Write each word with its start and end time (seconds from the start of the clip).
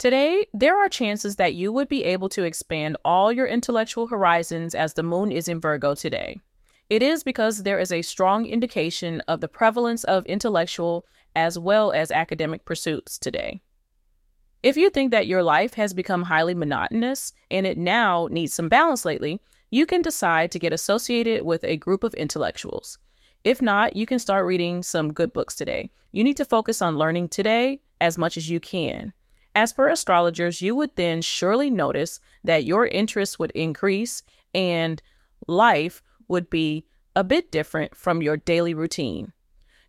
Today, 0.00 0.46
there 0.54 0.78
are 0.78 0.88
chances 0.88 1.36
that 1.36 1.52
you 1.52 1.74
would 1.74 1.86
be 1.86 2.04
able 2.04 2.30
to 2.30 2.44
expand 2.44 2.96
all 3.04 3.30
your 3.30 3.46
intellectual 3.46 4.06
horizons 4.06 4.74
as 4.74 4.94
the 4.94 5.02
moon 5.02 5.30
is 5.30 5.46
in 5.46 5.60
Virgo 5.60 5.94
today. 5.94 6.40
It 6.88 7.02
is 7.02 7.22
because 7.22 7.64
there 7.64 7.78
is 7.78 7.92
a 7.92 8.00
strong 8.00 8.46
indication 8.46 9.20
of 9.28 9.42
the 9.42 9.46
prevalence 9.46 10.04
of 10.04 10.24
intellectual 10.24 11.04
as 11.36 11.58
well 11.58 11.92
as 11.92 12.10
academic 12.10 12.64
pursuits 12.64 13.18
today. 13.18 13.60
If 14.62 14.78
you 14.78 14.88
think 14.88 15.10
that 15.10 15.26
your 15.26 15.42
life 15.42 15.74
has 15.74 15.92
become 15.92 16.22
highly 16.22 16.54
monotonous 16.54 17.34
and 17.50 17.66
it 17.66 17.76
now 17.76 18.26
needs 18.30 18.54
some 18.54 18.70
balance 18.70 19.04
lately, 19.04 19.38
you 19.68 19.84
can 19.84 20.00
decide 20.00 20.50
to 20.52 20.58
get 20.58 20.72
associated 20.72 21.44
with 21.44 21.62
a 21.62 21.76
group 21.76 22.04
of 22.04 22.14
intellectuals. 22.14 22.96
If 23.44 23.60
not, 23.60 23.96
you 23.96 24.06
can 24.06 24.18
start 24.18 24.46
reading 24.46 24.82
some 24.82 25.12
good 25.12 25.34
books 25.34 25.54
today. 25.54 25.90
You 26.10 26.24
need 26.24 26.38
to 26.38 26.46
focus 26.46 26.80
on 26.80 26.96
learning 26.96 27.28
today 27.28 27.82
as 28.00 28.16
much 28.16 28.38
as 28.38 28.48
you 28.48 28.60
can. 28.60 29.12
As 29.60 29.72
for 29.72 29.88
astrologers, 29.88 30.62
you 30.62 30.74
would 30.74 30.96
then 30.96 31.20
surely 31.20 31.68
notice 31.68 32.18
that 32.42 32.64
your 32.64 32.86
interests 32.86 33.38
would 33.38 33.50
increase 33.50 34.22
and 34.54 35.02
life 35.46 36.02
would 36.28 36.48
be 36.48 36.86
a 37.14 37.22
bit 37.22 37.52
different 37.52 37.94
from 37.94 38.22
your 38.22 38.38
daily 38.38 38.72
routine. 38.72 39.34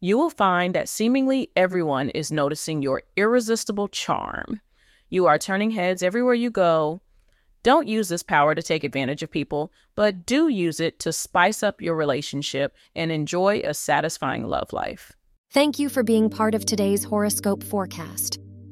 You 0.00 0.18
will 0.18 0.28
find 0.28 0.74
that 0.74 0.88
seemingly 0.88 1.52
everyone 1.54 2.08
is 2.08 2.32
noticing 2.32 2.82
your 2.82 3.04
irresistible 3.16 3.86
charm. 3.86 4.60
You 5.08 5.26
are 5.26 5.38
turning 5.38 5.70
heads 5.70 6.02
everywhere 6.02 6.34
you 6.34 6.50
go. 6.50 7.00
Don't 7.62 7.86
use 7.86 8.08
this 8.08 8.24
power 8.24 8.56
to 8.56 8.62
take 8.64 8.82
advantage 8.82 9.22
of 9.22 9.30
people, 9.30 9.70
but 9.94 10.26
do 10.26 10.48
use 10.48 10.80
it 10.80 10.98
to 10.98 11.12
spice 11.12 11.62
up 11.62 11.80
your 11.80 11.94
relationship 11.94 12.74
and 12.96 13.12
enjoy 13.12 13.60
a 13.62 13.72
satisfying 13.72 14.48
love 14.48 14.72
life. 14.72 15.12
Thank 15.52 15.78
you 15.78 15.88
for 15.88 16.02
being 16.02 16.28
part 16.28 16.56
of 16.56 16.64
today's 16.64 17.04
horoscope 17.04 17.62
forecast. 17.62 18.40